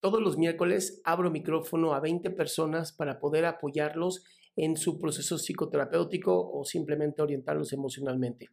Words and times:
Todos 0.00 0.20
los 0.20 0.38
miércoles 0.38 1.00
abro 1.04 1.30
micrófono 1.30 1.94
a 1.94 2.00
20 2.00 2.30
personas 2.30 2.92
para 2.92 3.18
poder 3.18 3.44
apoyarlos 3.44 4.24
en 4.56 4.76
su 4.76 4.98
proceso 4.98 5.38
psicoterapéutico 5.38 6.50
o 6.52 6.64
simplemente 6.64 7.22
orientarlos 7.22 7.72
emocionalmente. 7.72 8.50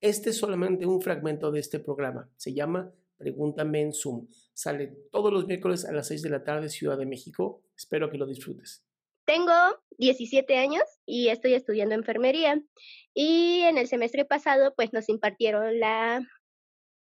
Este 0.00 0.30
es 0.30 0.38
solamente 0.38 0.86
un 0.86 1.00
fragmento 1.00 1.50
de 1.50 1.60
este 1.60 1.78
programa. 1.78 2.28
Se 2.36 2.54
llama 2.54 2.92
Pregúntame 3.18 3.82
en 3.82 3.92
Zoom. 3.92 4.28
Sale 4.54 4.94
todos 5.10 5.32
los 5.32 5.46
miércoles 5.46 5.84
a 5.84 5.92
las 5.92 6.08
6 6.08 6.22
de 6.22 6.30
la 6.30 6.44
tarde, 6.44 6.70
Ciudad 6.70 6.96
de 6.96 7.06
México. 7.06 7.62
Espero 7.76 8.10
que 8.10 8.16
lo 8.16 8.26
disfrutes. 8.26 8.82
Tengo 9.26 9.52
17 9.98 10.56
años 10.56 10.82
y 11.04 11.28
estoy 11.28 11.54
estudiando 11.54 11.94
enfermería. 11.94 12.62
Y 13.12 13.60
en 13.60 13.78
el 13.78 13.86
semestre 13.86 14.24
pasado, 14.24 14.72
pues 14.74 14.92
nos 14.92 15.08
impartieron 15.08 15.78
la 15.78 16.20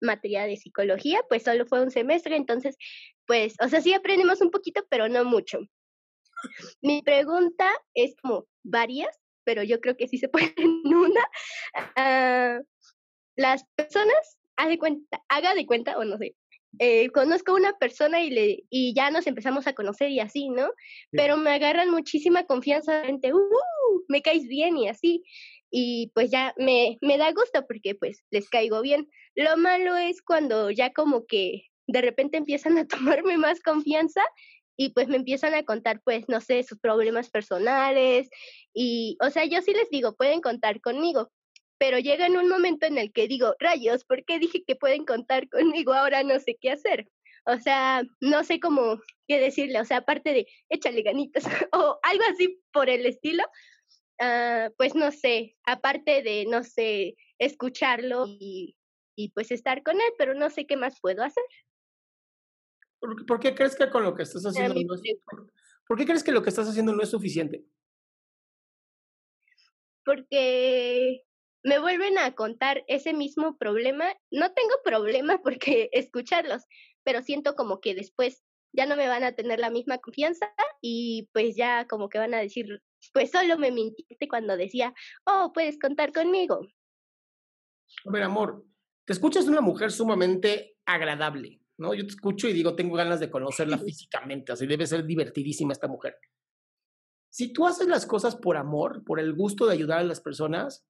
materia 0.00 0.44
de 0.46 0.56
psicología, 0.56 1.20
pues 1.28 1.42
solo 1.42 1.66
fue 1.66 1.82
un 1.82 1.90
semestre, 1.90 2.36
entonces, 2.36 2.76
pues, 3.26 3.54
o 3.62 3.68
sea, 3.68 3.80
sí 3.80 3.94
aprendimos 3.94 4.40
un 4.40 4.50
poquito, 4.50 4.84
pero 4.88 5.08
no 5.08 5.24
mucho. 5.24 5.58
Mi 6.82 7.02
pregunta 7.02 7.70
es 7.94 8.14
como 8.20 8.46
varias, 8.62 9.18
pero 9.44 9.62
yo 9.62 9.80
creo 9.80 9.96
que 9.96 10.08
sí 10.08 10.18
se 10.18 10.28
puede 10.28 10.54
en 10.56 10.94
una. 10.94 11.26
Ah, 11.96 12.60
las 13.36 13.64
personas, 13.74 14.38
de 14.66 14.78
cuenta, 14.78 15.22
haga 15.28 15.54
de 15.54 15.66
cuenta, 15.66 15.98
o 15.98 16.04
no 16.04 16.16
sé, 16.18 16.34
eh, 16.78 17.10
conozco 17.10 17.52
a 17.52 17.56
una 17.56 17.72
persona 17.78 18.22
y, 18.22 18.30
le, 18.30 18.64
y 18.70 18.94
ya 18.94 19.10
nos 19.10 19.26
empezamos 19.26 19.66
a 19.66 19.72
conocer 19.72 20.10
y 20.10 20.20
así, 20.20 20.48
¿no? 20.48 20.68
Pero 21.10 21.36
me 21.36 21.50
agarran 21.50 21.90
muchísima 21.90 22.44
confianza, 22.44 23.04
gente, 23.04 23.32
uh, 23.32 24.04
me 24.08 24.22
caes 24.22 24.46
bien 24.46 24.76
y 24.76 24.88
así. 24.88 25.22
Y 25.70 26.12
pues 26.14 26.30
ya 26.30 26.54
me, 26.56 26.98
me 27.00 27.18
da 27.18 27.32
gusto 27.32 27.66
porque 27.66 27.94
pues 27.94 28.24
les 28.30 28.48
caigo 28.48 28.82
bien. 28.82 29.08
Lo 29.34 29.56
malo 29.56 29.96
es 29.96 30.22
cuando 30.22 30.70
ya 30.70 30.92
como 30.92 31.26
que 31.26 31.64
de 31.86 32.00
repente 32.02 32.36
empiezan 32.36 32.78
a 32.78 32.86
tomarme 32.88 33.38
más 33.38 33.60
confianza 33.62 34.22
y 34.76 34.90
pues 34.90 35.08
me 35.08 35.16
empiezan 35.16 35.54
a 35.54 35.64
contar 35.64 36.02
pues 36.04 36.28
no 36.28 36.40
sé 36.40 36.62
sus 36.62 36.78
problemas 36.78 37.30
personales 37.30 38.28
y 38.74 39.16
o 39.22 39.30
sea 39.30 39.46
yo 39.46 39.62
sí 39.62 39.72
les 39.72 39.88
digo 39.88 40.14
pueden 40.14 40.42
contar 40.42 40.80
conmigo 40.82 41.30
pero 41.78 41.98
llega 41.98 42.26
en 42.26 42.36
un 42.36 42.48
momento 42.48 42.86
en 42.86 42.98
el 42.98 43.12
que 43.12 43.28
digo 43.28 43.54
rayos 43.58 44.04
¿por 44.04 44.24
qué 44.24 44.38
dije 44.38 44.64
que 44.64 44.76
pueden 44.76 45.04
contar 45.04 45.48
conmigo 45.48 45.92
ahora 45.92 46.22
no 46.22 46.38
sé 46.40 46.56
qué 46.60 46.70
hacer 46.70 47.08
o 47.44 47.58
sea 47.58 48.02
no 48.20 48.44
sé 48.44 48.60
cómo 48.60 49.00
qué 49.28 49.38
decirle 49.38 49.80
o 49.80 49.84
sea 49.84 49.98
aparte 49.98 50.32
de 50.32 50.46
échale 50.68 51.02
ganitas 51.02 51.44
o 51.72 51.98
algo 52.02 52.24
así 52.30 52.60
por 52.72 52.88
el 52.88 53.06
estilo 53.06 53.44
ah, 54.20 54.70
pues 54.76 54.94
no 54.94 55.12
sé 55.12 55.56
aparte 55.64 56.22
de 56.22 56.46
no 56.46 56.64
sé 56.64 57.16
escucharlo 57.38 58.26
y, 58.26 58.76
y 59.16 59.30
pues 59.30 59.50
estar 59.50 59.82
con 59.82 59.96
él 59.96 60.12
pero 60.18 60.34
no 60.34 60.50
sé 60.50 60.66
qué 60.66 60.76
más 60.76 61.00
puedo 61.00 61.22
hacer. 61.22 61.44
¿Por, 62.98 63.40
qué 63.40 63.54
crees 63.54 63.76
que 63.76 63.90
con 63.90 64.02
lo 64.02 64.14
que 64.14 64.22
estás 64.22 64.44
haciendo 64.44 64.74
no 64.74 64.94
es, 64.94 65.02
¿Por 65.86 65.96
qué 65.96 66.06
crees 66.06 66.24
que 66.24 66.32
lo 66.32 66.42
que 66.42 66.48
estás 66.48 66.68
haciendo 66.68 66.92
no 66.92 67.02
es 67.02 67.10
suficiente? 67.10 67.64
Porque 70.04 71.25
me 71.66 71.80
vuelven 71.80 72.16
a 72.16 72.32
contar 72.36 72.84
ese 72.86 73.12
mismo 73.12 73.58
problema. 73.58 74.04
No 74.30 74.52
tengo 74.52 74.74
problema 74.84 75.42
porque 75.42 75.90
escucharlos, 75.92 76.62
pero 77.02 77.22
siento 77.22 77.56
como 77.56 77.80
que 77.80 77.94
después 77.94 78.44
ya 78.72 78.86
no 78.86 78.94
me 78.94 79.08
van 79.08 79.24
a 79.24 79.32
tener 79.32 79.58
la 79.58 79.70
misma 79.70 79.98
confianza 79.98 80.48
y 80.80 81.28
pues 81.32 81.56
ya 81.56 81.86
como 81.88 82.08
que 82.08 82.18
van 82.18 82.34
a 82.34 82.38
decir, 82.38 82.82
pues 83.12 83.32
solo 83.32 83.58
me 83.58 83.72
mintiste 83.72 84.28
cuando 84.28 84.56
decía, 84.56 84.94
oh, 85.24 85.50
puedes 85.52 85.76
contar 85.78 86.12
conmigo. 86.12 86.60
A 88.06 88.12
ver, 88.12 88.22
amor, 88.22 88.64
te 89.04 89.12
escuchas 89.12 89.46
una 89.46 89.60
mujer 89.60 89.90
sumamente 89.90 90.76
agradable. 90.84 91.60
¿no? 91.78 91.94
Yo 91.94 92.06
te 92.06 92.12
escucho 92.12 92.48
y 92.48 92.52
digo, 92.52 92.76
tengo 92.76 92.94
ganas 92.94 93.18
de 93.18 93.30
conocerla 93.30 93.78
físicamente, 93.84 94.52
así 94.52 94.68
debe 94.68 94.86
ser 94.86 95.04
divertidísima 95.04 95.72
esta 95.72 95.88
mujer. 95.88 96.16
Si 97.28 97.52
tú 97.52 97.66
haces 97.66 97.88
las 97.88 98.06
cosas 98.06 98.36
por 98.36 98.56
amor, 98.56 99.02
por 99.04 99.18
el 99.18 99.34
gusto 99.34 99.66
de 99.66 99.72
ayudar 99.72 99.98
a 99.98 100.04
las 100.04 100.20
personas, 100.20 100.86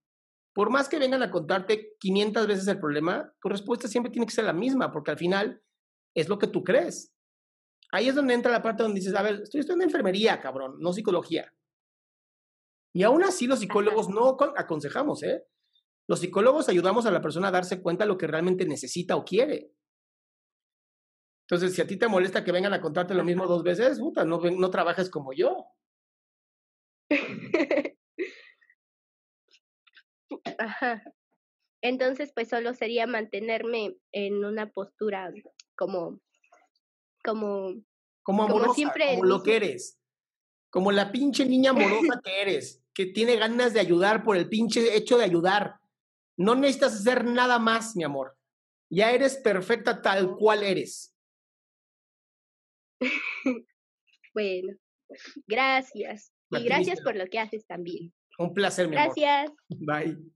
por 0.57 0.71
más 0.71 0.89
que 0.89 0.99
vengan 0.99 1.23
a 1.23 1.31
contarte 1.31 1.97
500 2.01 2.47
veces 2.47 2.67
el 2.67 2.81
problema, 2.81 3.31
tu 3.43 3.51
respuesta 3.51 3.89
siempre 3.89 4.11
tiene 4.11 4.25
que 4.25 4.33
ser 4.33 4.47
la 4.47 4.55
misma, 4.55 4.91
porque 4.91 5.11
al 5.11 5.19
final 5.19 5.63
es 6.15 6.31
lo 6.31 6.39
que 6.39 6.47
tú 6.47 6.65
crees. 6.65 7.15
Ahí 7.93 8.09
es 8.09 8.15
donde 8.15 8.33
entra 8.33 8.51
la 8.51 8.63
parte 8.63 8.83
donde 8.83 8.99
dices, 8.99 9.15
a 9.15 9.21
ver, 9.21 9.43
estoy 9.43 9.61
estudiando 9.61 9.85
enfermería, 9.85 10.41
cabrón, 10.41 10.77
no 10.79 10.95
psicología. 10.95 11.53
Y 12.95 13.03
aún 13.03 13.23
así 13.23 13.47
los 13.47 13.59
psicólogos 13.59 14.09
no 14.09 14.39
aconsejamos, 14.57 15.23
¿eh? 15.25 15.45
Los 16.09 16.21
psicólogos 16.21 16.71
ayudamos 16.71 17.05
a 17.05 17.11
la 17.11 17.21
persona 17.21 17.49
a 17.49 17.51
darse 17.53 17.83
cuenta 17.83 18.05
de 18.05 18.09
lo 18.09 18.17
que 18.17 18.27
realmente 18.27 18.65
necesita 18.65 19.15
o 19.15 19.27
quiere. 19.27 19.75
Entonces, 21.43 21.75
si 21.75 21.83
a 21.83 21.87
ti 21.87 21.99
te 21.99 22.09
molesta 22.09 22.45
que 22.45 22.53
vengan 22.53 22.73
a 22.73 22.81
contarte 22.81 23.13
lo 23.13 23.25
mismo 23.25 23.47
dos 23.47 23.63
veces, 23.63 23.99
puta, 23.99 24.25
no, 24.25 24.41
no 24.41 24.71
trabajes 24.71 25.11
como 25.11 25.35
yo. 25.35 25.67
Ajá. 30.59 31.03
Entonces, 31.83 32.33
pues 32.35 32.49
solo 32.49 32.75
sería 32.75 33.07
mantenerme 33.07 33.97
en 34.13 34.45
una 34.45 34.71
postura 34.71 35.33
como, 35.77 36.21
como, 37.23 37.75
como 38.23 38.45
amorosa, 38.45 38.65
como, 38.65 38.75
siempre 38.75 39.11
como 39.11 39.25
lo 39.25 39.43
que 39.43 39.57
eres, 39.57 40.01
como 40.71 40.91
la 40.91 41.13
pinche 41.13 41.45
niña 41.47 41.71
amorosa 41.71 42.21
que 42.25 42.43
eres, 42.43 42.83
que 42.95 43.07
tiene 43.07 43.37
ganas 43.37 43.73
de 43.73 43.81
ayudar 43.81 44.25
por 44.25 44.37
el 44.37 44.49
pinche 44.49 44.97
hecho 44.97 45.19
de 45.19 45.25
ayudar. 45.25 45.77
No 46.39 46.55
necesitas 46.55 46.95
hacer 46.95 47.25
nada 47.25 47.59
más, 47.59 47.95
mi 47.95 48.05
amor. 48.05 48.37
Ya 48.91 49.13
eres 49.13 49.37
perfecta 49.37 50.03
tal 50.03 50.37
cual 50.37 50.63
eres. 50.63 51.15
bueno, 54.35 54.75
gracias. 55.47 56.33
y 56.51 56.65
gracias 56.65 57.01
por 57.01 57.17
lo 57.17 57.27
que 57.27 57.39
haces 57.39 57.67
también. 57.67 58.13
Un 58.39 58.53
placer, 58.55 58.89
mi 58.89 58.95
gracias. 58.95 59.51
amor. 59.71 60.05
Bye. 60.05 60.36